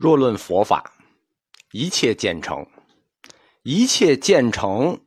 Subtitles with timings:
[0.00, 0.90] 若论佛法，
[1.72, 2.66] 一切渐成，
[3.64, 4.98] 一切渐成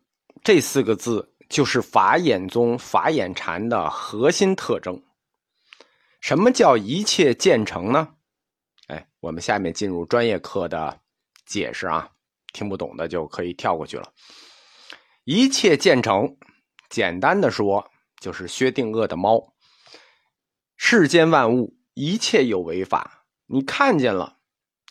[0.43, 5.01] 这四个字就是法眼宗法眼禅的核心特征。
[6.21, 8.07] 什么叫一切渐成呢？
[8.85, 10.95] 哎，我们下面进入专业课的
[11.47, 12.07] 解释啊，
[12.53, 14.13] 听不懂的就可以跳过去了。
[15.23, 16.37] 一切渐成，
[16.91, 17.83] 简单的说
[18.21, 19.43] 就是薛定谔的猫。
[20.77, 24.32] 世间万物，一切有为法，你看见了。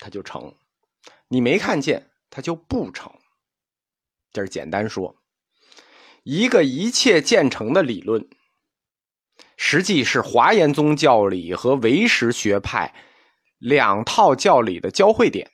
[0.03, 0.53] 它就成，
[1.29, 3.13] 你没看见，它就不成。
[4.33, 5.15] 这是简单说，
[6.25, 8.29] 一个一切建成的理论，
[9.57, 12.93] 实际是华严宗教理和唯识学派
[13.59, 15.53] 两套教理的交汇点。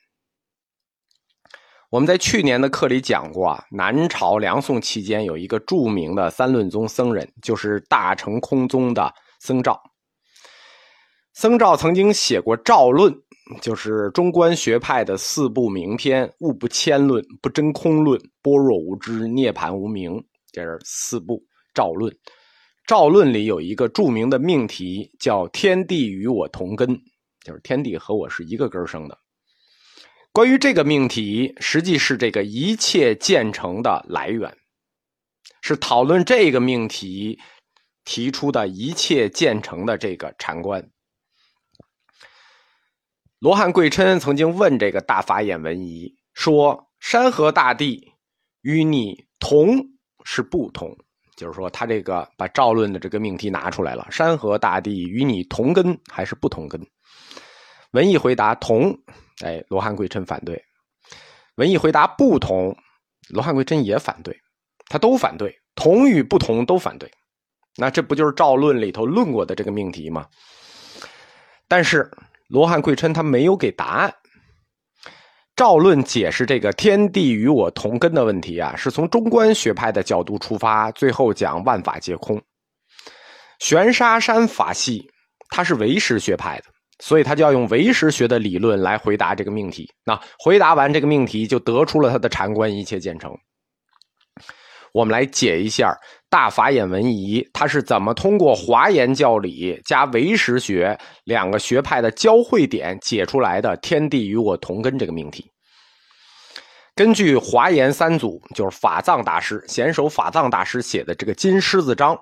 [1.91, 9.79] 我们在去年的课里讲过啊，南朝梁宋期间有一个著名的三论宗僧人，就是大乘空宗的僧肇。
[11.33, 13.13] 僧肇曾经写过《肇论》。
[13.61, 20.23] 就是中观学派的四部名篇：物不迁论、不真空论、般若无知、涅盘无明。
[20.51, 22.15] 这是四部照论。
[22.87, 26.89] 照论里有一个著名的命题，叫“天地与我同根”，
[27.45, 29.17] 就是天地和我是一个根生的。
[30.31, 34.51] 关于这个命题，实际是这个一切建成的来源，
[35.61, 37.37] 是讨论这个命题
[38.05, 40.87] 提出的一切建成的这个禅观。
[43.39, 48.11] 罗汉贵琛曾经问这个大法眼文仪说：“山河大地
[48.63, 49.77] 与你同
[50.25, 50.93] 是不同？”
[51.37, 56.85] 就是说，他这个把赵论的这个命题拿出来了：“山河大地与你同根还是不同根？”
[57.91, 58.93] 文艺回答：“同。”
[59.41, 60.61] 哎，罗汉贵琛反对。
[61.55, 62.75] 文艺回答：“不同。”
[63.31, 64.37] 罗汉贵琛也反对，
[64.89, 67.09] 他都反对，同与不同都反对。
[67.77, 70.27] 那这不就是赵论里头论过的这个命题吗？
[71.69, 72.11] 但是。
[72.49, 74.13] 罗汉贵琛他没有给答案。
[75.55, 82.41] 赵论解释这个“天地与我同根”的问题啊，是从中观学派的角度出发，最后讲万法皆空。
[83.59, 85.05] 玄沙山法系
[85.49, 86.65] 他是唯识学派的，
[86.99, 89.85] 所以他就要用唯识学的理论来回答这个命题。
[90.05, 93.31] 那回答完这个命题，就得出了他的禅观一切建成。
[94.93, 95.93] 我们来解一下。
[96.29, 105.51] 大法眼文仪，他是怎么通过华严教理加唯识学两个学派的交汇点解出来的“天地与我同根”这个命题？
[106.95, 112.15] 根据华严三祖，就是法藏大师、贤首法藏大师写的这个《金狮子章》，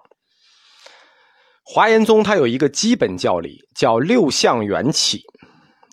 [1.65, 5.21] 华严宗它有一个基本教理，叫六相缘起，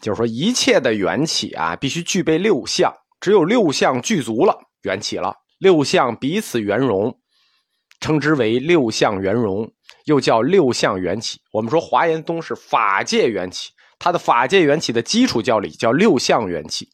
[0.00, 7.18] 就是说一切的缘起啊，必须具备六相，只有六相具足了，缘起了，六相彼此圆融。
[8.04, 9.72] 称之为六相圆融，
[10.04, 11.40] 又叫六相缘起。
[11.50, 16.86] 我们说华严宗是法界缘起，它的法界缘起的基础教理叫六相缘起。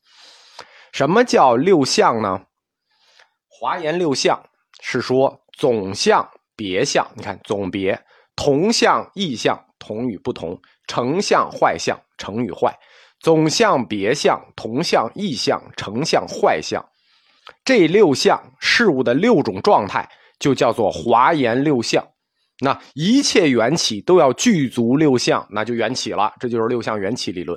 [0.93, 2.43] 什么叫六相呢？
[3.49, 4.41] 华严六相
[4.81, 7.05] 是说总相、别相。
[7.17, 8.01] 你看总别、
[8.37, 10.55] 同相、异相，同与不同；
[10.87, 12.71] 成相、坏相，成与坏；
[13.19, 16.89] 总相、别相，同相、异相，成相、坏相。
[17.65, 20.09] 这六相事物的六种状态。
[20.41, 22.05] 就叫做华严六相，
[22.61, 26.33] 那一切缘起都要具足六相，那就缘起了。
[26.41, 27.57] 这就是六相缘起理论。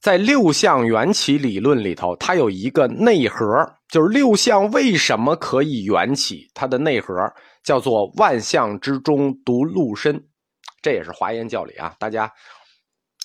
[0.00, 3.46] 在六相缘起理论里头，它有一个内核，
[3.88, 6.50] 就是六相为什么可以缘起？
[6.54, 7.14] 它的内核
[7.62, 10.20] 叫做万象之中独露身，
[10.82, 11.94] 这也是华严教理啊。
[12.00, 12.28] 大家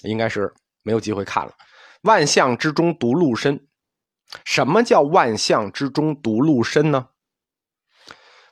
[0.04, 0.54] 应该是
[0.84, 1.52] 没有机会看了。
[2.04, 3.60] 万象之中独露身，
[4.46, 7.08] 什么叫万象之中独露身呢？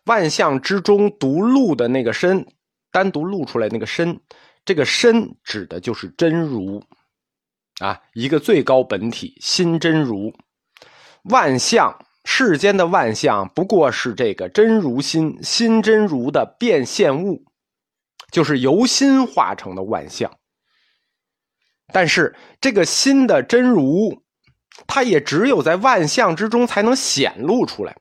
[0.06, 2.46] 万象之中独露的那个身，
[2.92, 4.20] 单独露出来那个身，
[4.64, 6.84] 这个身指的就是真如，
[7.80, 10.34] 啊，一个最高本体心真如。
[11.24, 17.44] 万象世间的万象不过是这个真如心心真如的变现物，
[18.32, 20.32] 就是由心化成的万象。
[21.92, 24.24] 但是这个心的真如，
[24.86, 27.98] 它也只有在万象之中才能显露出来。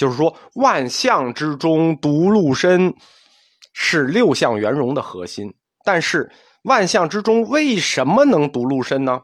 [0.00, 2.94] 就是说，万象之中独露身，
[3.74, 5.52] 是六相圆融的核心。
[5.84, 6.32] 但是，
[6.62, 9.20] 万象之中为什么能独露身呢？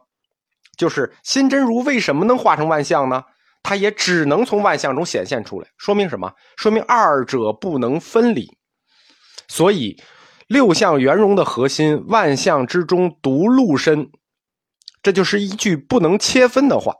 [0.76, 3.24] 就是心真如为什么能化成万象呢？
[3.62, 5.68] 它也只能从万象中显现出来。
[5.78, 6.30] 说明什么？
[6.58, 8.46] 说明二者不能分离。
[9.48, 9.98] 所以，
[10.46, 14.10] 六相圆融的核心，万象之中独露身，
[15.02, 16.94] 这就是一句不能切分的话。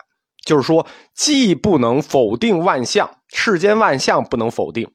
[0.47, 4.89] 就是说，既不能否定万象，世间万象不能否定，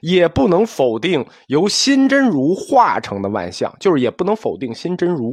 [0.00, 5.32] 也不能否定由心真如化成的万象，就是也不能否定心真如。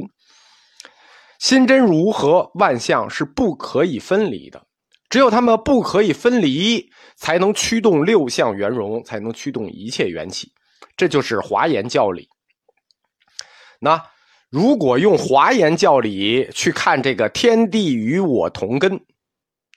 [1.38, 4.60] 心真如和万象是不可以分离的，
[5.08, 10.52] 只有它们不可以分离，才能驱动六相圆融，才能驱动一切缘起。
[10.96, 12.28] 这就是华严教理。
[13.80, 14.02] 那
[14.50, 19.00] 如果用华严教理去看这个天地与我同根，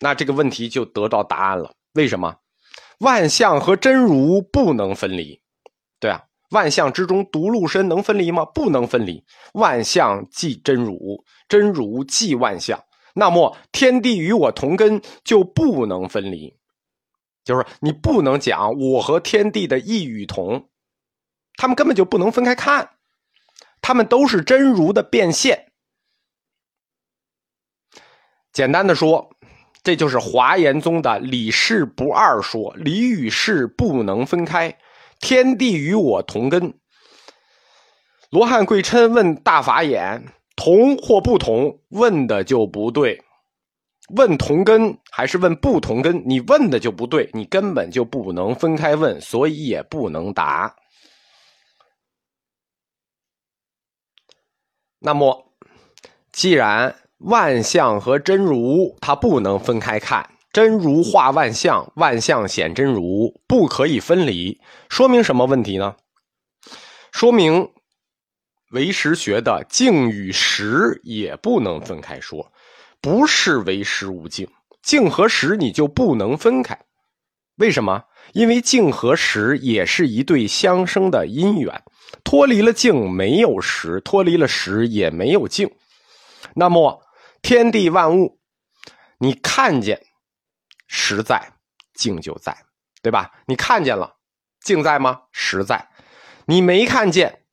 [0.04, 1.74] 那这个问题就得到答案了。
[1.94, 2.36] 为什么？
[3.00, 5.42] 万象和真如不能分离，
[5.98, 6.22] 对啊。
[6.50, 8.44] 万象之中，独入身能分离吗？
[8.44, 9.24] 不能分离。
[9.54, 12.84] 万象即真如，真如即万象。
[13.16, 16.54] 那么天地与我同根，就不能分离。
[17.46, 20.70] 就是你不能讲我和天地的异与同，
[21.56, 22.98] 他们根本就不能分开看，
[23.82, 25.72] 他们都是真如的变现。
[28.52, 29.33] 简单的说，
[29.84, 34.78] 这就是华严宗的理事不二说，理与事不能分开。
[35.20, 36.74] 天地与我同根。
[38.30, 40.26] 罗汉贵琛问大法眼：
[40.56, 41.80] 同或不同？
[41.90, 43.22] 问的就不对。
[44.16, 46.24] 问同根还是问不同根？
[46.26, 50.76] 你问的就不对，你根本就不能分开问，所以也不能答。
[55.00, 55.54] 那么，
[56.32, 60.30] 既然万象和真如它不能分开看。
[60.52, 64.62] 真如化万象，万象显真如，不可以分离。
[64.88, 65.96] 说明什么问题呢？
[67.12, 67.72] 说明
[68.72, 72.52] 唯识学的静与实也不能分开说，
[73.02, 74.48] 不是唯识无静，
[74.84, 76.80] 静和实你就不能分开。
[77.56, 78.04] 为什么？
[78.34, 81.84] 因为静和实也是一对相生的因缘，
[82.24, 85.72] 脱离了静没有实，脱离了实也没有静。
[86.56, 87.03] 那么
[87.44, 88.40] 天地万物，
[89.18, 90.02] 你看见？
[90.88, 91.54] 实在，
[91.94, 92.56] 静就在，
[93.02, 93.30] 对吧？
[93.46, 94.16] 你看见了，
[94.62, 95.24] 静在吗？
[95.34, 95.90] 实在。
[96.46, 97.44] 你没看见，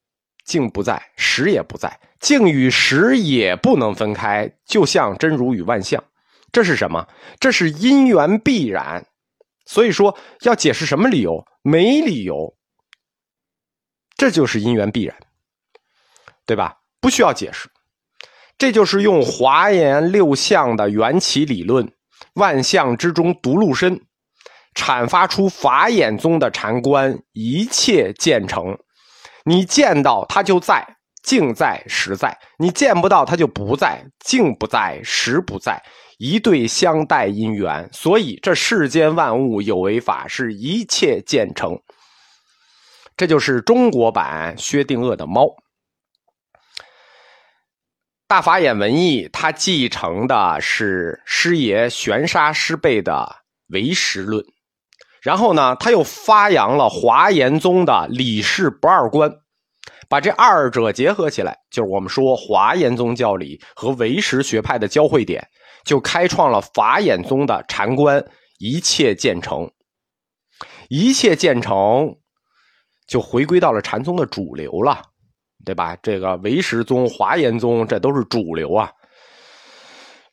[0.44, 2.00] 静不在，实也不在。
[2.20, 6.04] 静与实也不能分开，就像真如与万象。
[6.52, 7.08] 这是什么？
[7.40, 9.04] 这是因缘必然。
[9.66, 11.44] 所以说，要解释什么理由？
[11.62, 12.56] 没理由。
[14.16, 15.16] 这就是因缘必然，
[16.46, 16.78] 对吧？
[17.00, 17.68] 不需要解释。
[18.60, 21.90] 这就是用华严六相的缘起理论。
[22.34, 24.02] 万象之中独入身，
[24.74, 28.76] 阐发出法眼宗的禅观，一切见成。
[29.46, 30.86] 你见到它就在，
[31.22, 32.28] 静在实在；
[32.58, 35.82] 你见不到它就不在，静不在实不在。
[36.18, 41.80] 一对相待因缘，所以这世间万物有为法是一切见成。
[43.16, 45.46] 这就是中国版薛定谔的猫。
[48.30, 53.28] 大法眼文艺，他继承的是师爷玄沙师辈的
[53.70, 54.40] 唯识论，
[55.20, 59.28] 然后呢，他又发扬了华严宗的理事不二观，
[60.08, 65.44] 把这二者结合起来，就是我们说华严宗教理和唯识学派的交汇点，
[65.84, 68.24] 就开创了法眼宗的禅观，
[68.60, 69.68] 一切建成，
[70.88, 72.16] 一切建成，
[73.08, 75.09] 就回归到了禅宗的主流了。
[75.64, 75.96] 对吧？
[76.02, 78.90] 这个唯识宗、华严宗，这都是主流啊。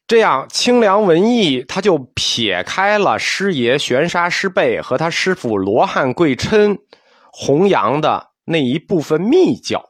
[0.07, 6.77] 这样，清凉文艺他就撇开了师爷玄沙师辈和他师傅罗汉贵琛
[7.33, 9.83] 弘扬的那一部分密教。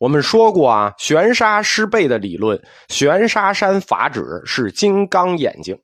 [0.00, 5.76] 我们说过啊，玄沙师辈的理论，玄沙山法旨是金刚眼睛，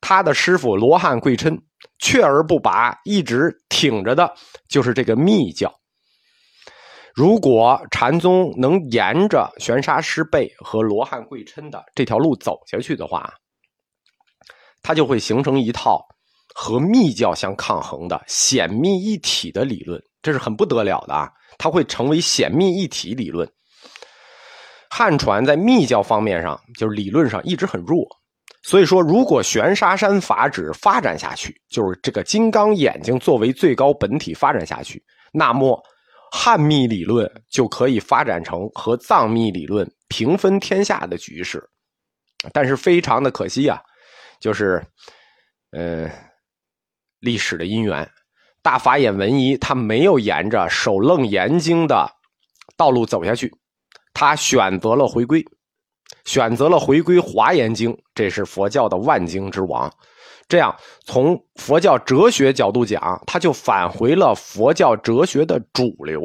[0.00, 1.58] 他的师傅罗汉贵琛
[1.98, 4.30] 却而不拔，一直挺着的
[4.68, 5.72] 就是这个密教。
[7.14, 13.32] 如果禅宗能沿着玄沙师辈和罗汉贵琛的这条路走下去的话，
[14.80, 16.06] 它就会形成一套
[16.54, 21.28] 和密教相抗衡的显密一体的理论，这是很不得了的啊！
[21.58, 23.46] 它会成为显密一体理论。
[24.88, 28.06] 汉传在密教方面上，就是理论上一直很弱，
[28.62, 35.02] 所以说，如果玄沙山法旨发展下去，就是这个金刚眼睛作为最高本体发展下去，
[35.32, 35.76] 那么。
[36.30, 41.62] 汉密理论就可以发展成和藏密理论平分天下的局势，
[42.52, 43.80] 但是非常的可惜啊，
[44.40, 44.82] 就是，
[45.72, 46.10] 呃，
[47.18, 48.08] 历史的因缘，
[48.62, 52.10] 大法眼文一他没有沿着守楞严经的
[52.76, 53.52] 道路走下去，
[54.14, 55.44] 他选择了回归，
[56.24, 59.92] 选择了回归华严经，这是佛教的万经之王。
[60.50, 66.20] 这样，从佛教哲学角度讲，他就返回了佛教哲学的主流。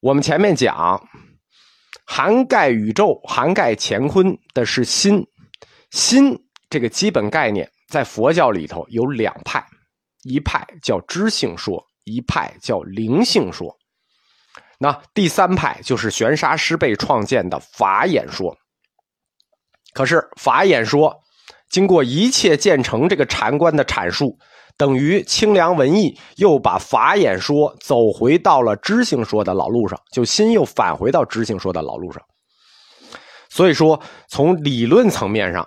[0.00, 0.98] 我们前面讲，
[2.06, 5.22] 涵盖宇宙、涵盖乾坤的是心，
[5.90, 6.34] 心
[6.70, 9.62] 这个基本概念，在佛教里头有两派，
[10.22, 13.76] 一派叫知性说，一派叫灵性说。
[14.78, 18.56] 那第三派就是玄沙师辈创建的法眼说。
[19.92, 21.14] 可是法眼说
[21.70, 24.36] 经过一切建成这个禅观的阐述，
[24.76, 32.20] 等于清凉文艺又把法眼说走回到了知性说的老路上，就心又返回到知性说的老路上。
[33.48, 35.66] 所以说，从理论层面上，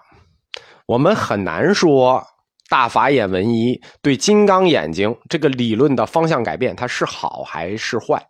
[0.86, 2.24] 我们很难说
[2.70, 8.26] 大法眼文一对金刚眼睛这个理论的方向改变，它是好还是坏？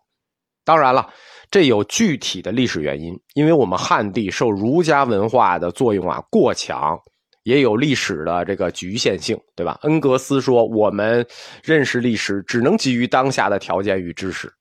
[0.65, 1.07] 当然了，
[1.51, 6.97] 这有具体的历史原因，因为我们汉地受儒家文化的作用啊过强，
[7.43, 9.79] 也有历史的这个局限性，对吧？
[9.83, 11.25] 恩格斯说，我们
[11.63, 14.51] 认识历史只能基于当下的条件与知识。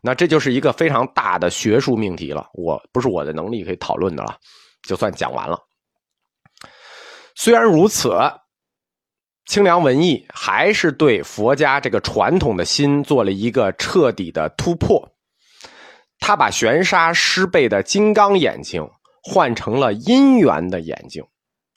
[0.00, 4.36] 那这就是一个非常大的学术命题了，我不是我的能力可以讨论的了，
[4.86, 5.56] 就算讲完了。
[7.36, 8.10] 虽然如此，
[9.46, 15.08] 清凉文艺还是对佛家这个传统的心做了一个彻底的突破，
[16.18, 18.84] 他把玄沙师辈的金刚眼睛
[19.22, 21.24] 换成了因缘的眼睛，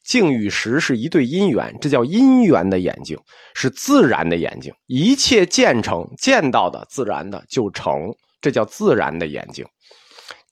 [0.06, 3.18] 静与实是一对因缘，这叫因缘的眼睛，
[3.56, 8.14] 是自然的眼睛，一切见成见到的自然的就成。
[8.42, 9.66] 这叫自然的眼睛，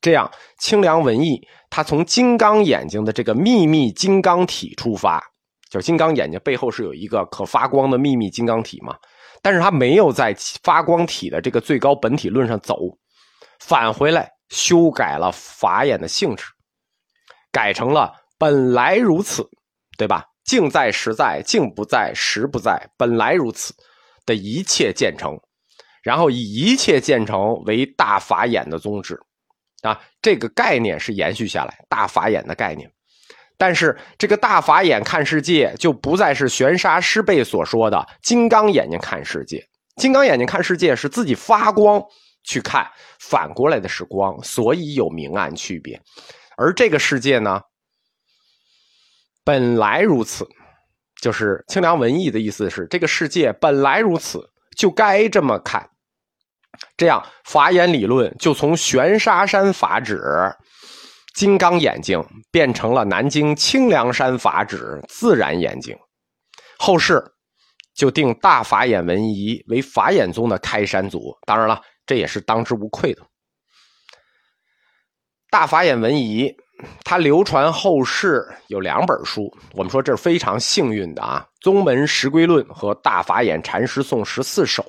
[0.02, 5.24] 这样清凉文艺，它从金刚眼睛的这个秘密金刚体出发，
[5.70, 8.96] 就金刚眼睛背后是有一个可发光的秘密金刚体嘛，
[9.44, 12.80] 但是它没有在发光体的这个最高本体论上走，
[13.60, 16.46] 返回来修改了法眼的性质，
[17.52, 18.12] 改成了
[18.44, 19.42] 本来如此，
[19.98, 20.26] 对吧？
[20.44, 23.74] 境在实在，境不在实不在，本来如此
[24.26, 25.40] 的一切建成。
[26.02, 29.18] 然后以一切建成为大法眼的宗旨，
[29.82, 32.92] 啊，这个概念是延续下来大法眼的概念，
[33.58, 42.04] 但是这个大法眼看世界就不再是玄沙师辈所说的金刚眼睛看世界，金刚眼睛看世界是自己发光
[42.44, 42.86] 去看，
[43.22, 45.98] 反过来的是光，所以有明暗区别，
[46.58, 47.62] 而这个世界呢，
[49.44, 50.48] 本来如此，
[51.22, 55.90] 就是清凉文艺的意思是这个世界本来如此，就该这么看。
[56.98, 60.20] 这样，法眼理论就从玄沙山法旨
[61.36, 65.96] 金刚眼睛变成了南京清凉山法旨自然眼睛。
[66.80, 67.24] 后世
[67.94, 71.38] 就定大法眼文仪为法眼宗的开山祖。
[71.46, 73.22] 当然了，这也是当之无愧的。
[75.50, 76.56] 大法眼文仪，
[77.04, 84.84] 他流传后世有两本书，我们说这是非常幸运的啊，《宗门十归论》和《大法眼禅师颂十四首》。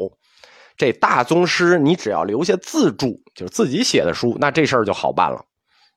[0.77, 5.41] 这大宗师，你只要留下自注，就是自己写的书，那这事儿就好办了。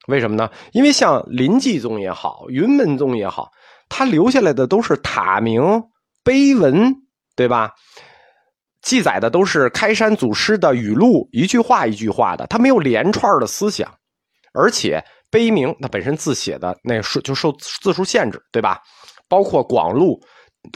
[0.07, 0.49] 为什么呢？
[0.71, 3.49] 因为像临济宗也好，云门宗也好，
[3.89, 5.83] 他留下来的都是塔名
[6.23, 6.93] 碑文，
[7.35, 7.71] 对吧？
[8.83, 13.91] 记载的都是开山祖师的语录，一句话一句话的，他没有连串的思想。
[14.53, 15.03] 而且
[15.37, 18.81] 碑名，它本身字写的那数就受字数限制，对吧？
[19.27, 20.19] 包括广录，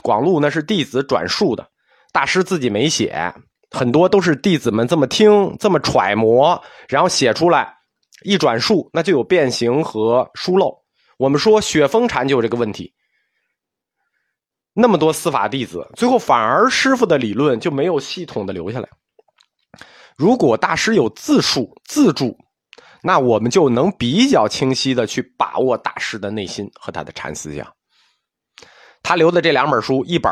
[0.04, 1.68] 广录那是弟子转述的，
[2.14, 3.34] 大师自己没写。
[3.72, 7.74] 很多都是弟子们这么听、这么揣摩，然后写出来，
[8.24, 10.78] 一转述，那就有变形和疏漏。
[11.18, 12.94] 我们说雪峰禅就有这个问题，
[14.76, 18.88] 那么多司法弟子，最后反而师傅的理论就没有系统的留下来。
[20.16, 22.38] 如果大师有自述、自注，
[23.04, 27.68] 那我们就能比较清晰的去把握大师的内心和他的禅思想。
[29.04, 30.32] 他留的这两本书，一本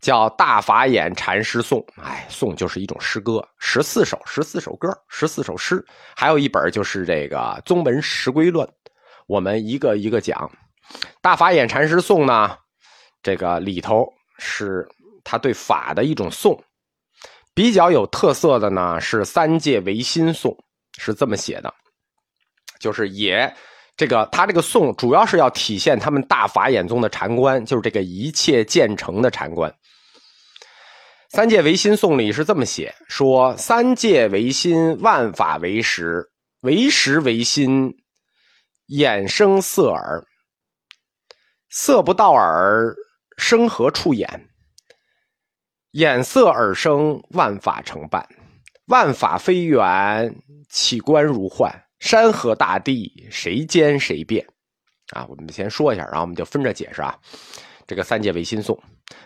[0.00, 5.84] 叫《大法眼禅师颂》，哎，颂就是一种诗歌，十四首，十四首歌，十四首诗。
[6.16, 8.66] 还有一本就是这个《宗门十归论》，
[9.26, 10.50] 我们一个一个讲。
[11.20, 12.56] 《大法眼禅师颂》呢，
[13.22, 14.06] 这个里头
[14.38, 14.88] 是
[15.24, 16.62] 他对法的一种颂。
[17.52, 20.52] 比较有特色的呢是《三界唯心颂》，
[20.96, 21.72] 是这么写的，
[22.80, 23.54] 就是也
[23.96, 29.74] 这个他这个颂主要是要体现他们大法眼宗的禅观，就是这个一切建成的禅观。
[31.30, 37.92] 三界唯心颂里是这么写：说三界唯心，万法唯识，唯识唯心，
[38.86, 40.24] 眼生色耳，
[41.68, 42.94] 色不到耳，
[43.36, 44.48] 生何处眼？
[45.92, 48.26] 眼色耳生，万法成伴，
[48.86, 50.34] 万法非缘，
[50.68, 51.72] 起观如幻。
[51.98, 54.46] 山河大地，谁兼谁变？
[55.10, 57.16] 啊，我们先说一下，然后我们就分着解释啊。
[57.86, 58.78] 这个三界唯心颂，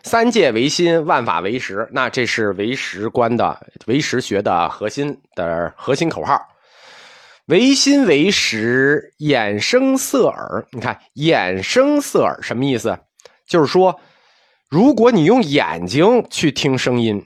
[0.03, 6.41] 三界唯心，万法唯识，那这是唯识观的唯识学的核心的核心口号。
[7.47, 10.65] 唯心唯识，眼生色耳。
[10.71, 12.97] 你看，眼生色耳什么意思？
[13.47, 13.99] 就是说，
[14.69, 17.21] 如果你用眼睛去听声音，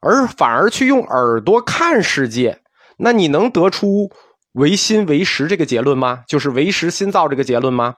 [0.00, 2.60] 而反而去用耳朵看世界，
[2.98, 4.10] 那你能得出
[4.52, 6.24] 唯心唯识这个结论吗？
[6.28, 7.96] 就是唯识心造这个结论吗？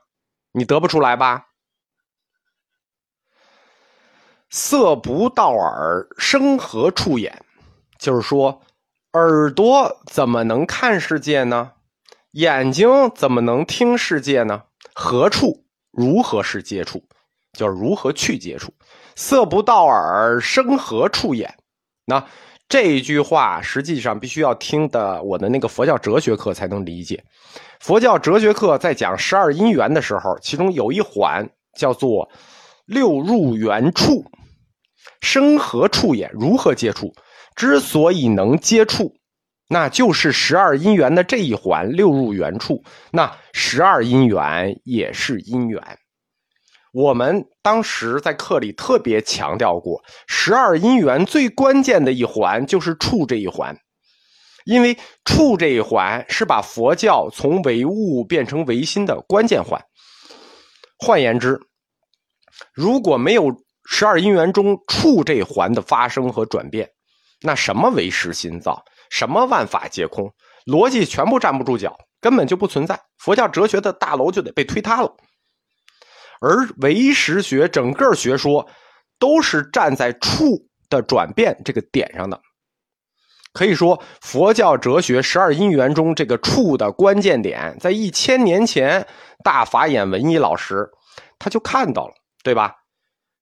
[0.53, 1.47] 你得不出来吧？
[4.49, 7.45] 色不到耳，声何处眼？
[7.99, 8.63] 就是说，
[9.13, 11.73] 耳朵怎么能看世界呢？
[12.33, 14.65] 眼睛怎么能听世界呢？
[14.95, 17.05] 何处如何是接触？
[17.53, 18.73] 就是如何去接触？
[19.15, 21.57] 色不到耳，声何处眼？
[22.11, 22.27] 那
[22.69, 27.23] 这一句话实际上必须要听的我的那个佛教哲学课才能理解。
[27.79, 31.49] 佛教哲学课在讲十二因缘的时候，其中有一环
[31.79, 32.29] 叫做
[32.85, 34.25] 六入缘处。
[35.21, 36.29] 生何处也？
[36.33, 37.13] 如何接触？
[37.55, 39.13] 之所以能接触，
[39.69, 42.83] 那就是十二因缘的这一环六入缘处。
[43.13, 45.81] 那十二因缘也是因缘。
[46.93, 53.77] 我们当时在课里特别强调过，十二因缘最关键的一环就是处这一环，
[54.65, 59.83] 因为处这一环是把佛教从唯物变成唯心的关键环。
[60.99, 61.61] 换言之，
[62.75, 63.55] 如果没有。
[63.93, 66.89] 十二因缘中处这一环的发生和转变，
[67.41, 70.33] 那什么为实心造，什么万法皆空，
[70.67, 73.01] 逻辑全部站不住脚，根本就不存在。
[73.19, 75.13] 佛教哲学的大楼就得被推塌了。
[76.41, 78.69] 而唯识学整个学说
[79.19, 82.41] 都是站在处的转变这个点上的，
[83.53, 89.07] 可以说佛教哲学十二因缘中这个处的关键点，在一千年前
[89.45, 90.89] 大法眼文一老师
[91.39, 92.75] 他就看到了，对吧？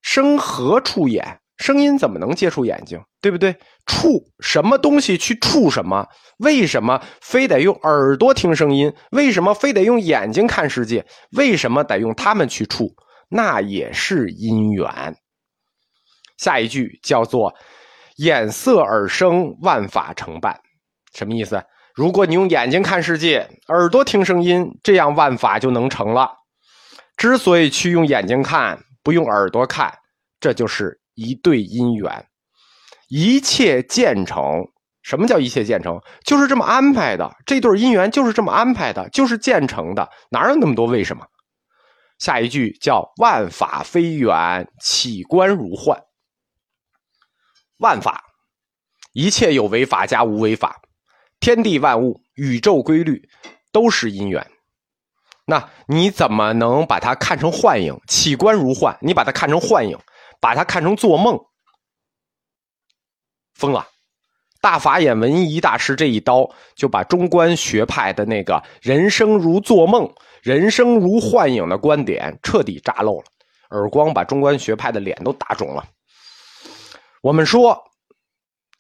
[0.03, 1.41] 声何触眼？
[1.57, 3.01] 声音怎么能接触眼睛？
[3.21, 3.57] 对不对？
[3.87, 6.07] 触什么东西去触什么？
[6.39, 8.93] 为什么非得用耳朵听声音？
[9.11, 11.05] 为什么非得用眼睛看世界？
[11.33, 12.95] 为什么得用它们去触？
[13.29, 15.17] 那也是因缘。
[16.37, 17.55] 下一句叫做
[18.19, 20.61] “眼色耳声，万法成办”，
[21.15, 21.63] 什么意思？
[21.95, 26.31] 如果你用眼睛看世界，耳朵听声音，这样万法就能成了。
[27.17, 28.79] 之所以去用眼睛看。
[29.05, 29.91] 不用耳朵看，
[30.39, 32.27] 这就是一对因缘，
[33.09, 34.69] 一切建成。
[35.03, 36.01] 什么叫一切建成？
[36.25, 37.35] 就是这么安排的。
[37.47, 40.11] 这对姻缘就是这么安排的，就是建成的。
[40.31, 41.25] 哪有那么多为什么？
[42.19, 46.03] 下一句叫“万法非缘，起观如幻”。
[47.79, 48.25] 万法，
[49.13, 50.83] 一切有为法加无为法，
[51.41, 53.29] 天地万物、宇宙规律，
[53.73, 54.51] 都是因缘。
[55.47, 57.99] 那你怎么能把它看成幻影？
[58.09, 59.97] 起观如幻，你把它看成幻影，
[60.41, 61.39] 把它看成做梦，
[63.59, 63.87] 疯了！
[64.63, 70.11] 大法眼文一大师这一刀，就把中观学派的那个人生如做梦、
[70.43, 73.25] 人生如幻影的观点彻底扎漏了，
[73.71, 75.85] 耳光把中观学派的脸都打肿了。
[77.21, 77.79] 我们说，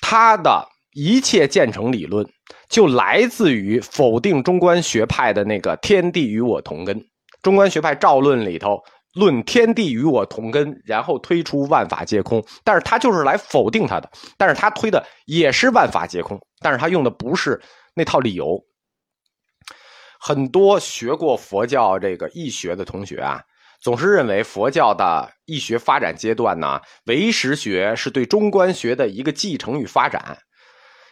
[0.00, 2.26] 他的一切建成理论。
[2.68, 7.02] 就来自于否定中观学派的那个“天地与我同根”。
[7.40, 8.82] 中观学派照论里头
[9.14, 14.10] 论天地与我同根，然后推出万法皆空，但是他就是来否定他的。
[14.36, 17.60] 但是他推的也是万法皆空，但是他用的不是
[17.94, 18.62] 那套理由。
[20.20, 23.40] 很多学过佛教这个易学的同学啊，
[23.80, 30.38] 总是认为佛教的易学发展阶段呢，唯识学是对中观学的一个继承与发展。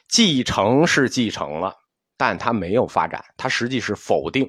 [0.08, 1.74] 继承是继承了，
[2.16, 4.48] 但他没有发展，他实际是否定。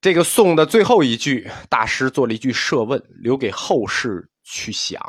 [0.00, 5.00] 这个颂的最后一句，大师做了一句设问，留给后世去想：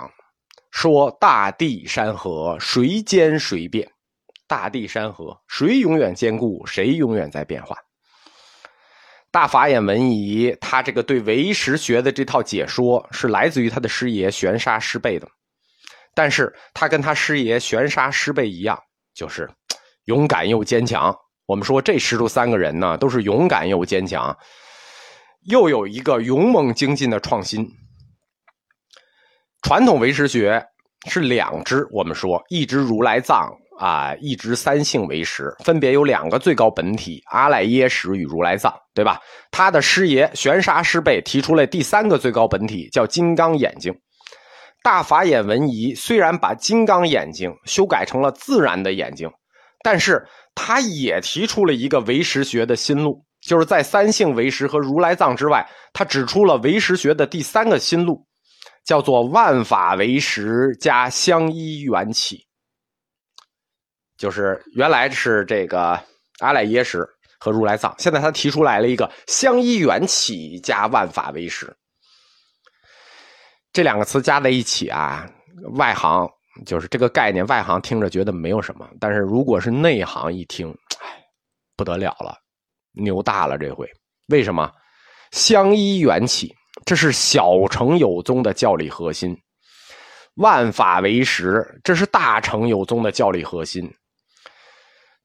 [0.71, 3.87] 说大地山河，谁坚谁变？
[4.47, 6.65] 大地山河，谁永远坚固？
[6.65, 7.77] 谁永远在变化？
[9.29, 15.27] 大法眼文仪，他这个对唯识学的这套解说，是来自于他的师爷玄沙师辈的。
[16.15, 18.81] 但是他跟他师爷玄沙师辈一样，
[19.13, 19.47] 就是
[20.05, 21.15] 勇敢又坚强。
[21.45, 24.35] 我们说这师徒三个人呢，都是勇敢又坚强，
[25.45, 27.67] 又有一个勇猛精进的创新。
[29.61, 30.65] 传统唯识学
[31.09, 39.19] 是两支，我们说一支如来藏啊，一支三性唯识，分别有两个最高本体阿赖耶识与如来藏，对吧？
[39.51, 43.93] 他的师爷玄沙师辈提出了第三个最高本体，叫金刚眼睛。
[44.83, 49.29] 大法眼文仪虽然把金刚眼睛修改成了自然的眼睛，
[49.83, 58.27] 但是他也提出了一个唯识学的新路，就是在三性为实和如来藏之外，他指出了唯识学的第三个新路，
[58.85, 62.45] 叫做万法为实加相依缘起。
[64.17, 65.97] 就是原来是这个
[66.39, 67.07] 阿赖耶识
[67.39, 71.73] 和如来藏，现在他提出来了一个相依缘起加万法为实。
[73.71, 75.25] 这两个词加在一起啊，
[75.75, 76.27] 外行
[76.65, 81.23] 就是这个概念，外行听着觉得没有什么，但是如果是内行一听，哎，
[81.77, 82.35] 不得了了，
[82.99, 83.89] 牛大了这回。
[84.27, 84.71] 为什么？
[85.31, 86.55] 相依缘起，
[86.85, 89.35] 这是小乘有宗的教理核心；
[90.35, 93.93] 万法为实，这是大乘有宗的教理核心。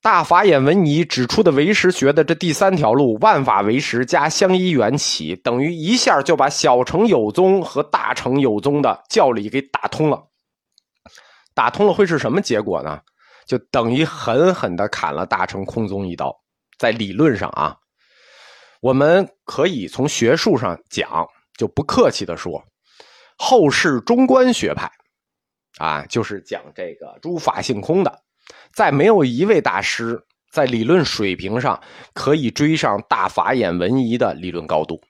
[0.00, 10.20] 大法眼文仪指出的唯识学的这第三条路，万法为实加相依缘起，等于一下就把小乘有宗和大乘有宗的教理给打通了。
[11.54, 13.00] 打通了会是什么结果呢？
[13.46, 16.41] 就等于狠狠的砍了大乘空宗一刀。
[16.82, 17.76] 在理论上啊，
[18.80, 21.24] 我们可以从学术上讲，
[21.56, 22.60] 就不客气的说，
[23.38, 24.90] 后世中观学派，
[25.78, 28.12] 啊，就是讲这个诸法性空的。
[28.74, 31.80] 在没有一位大师在理论水平上
[32.14, 35.00] 可以追上大法眼文仪的理论高度。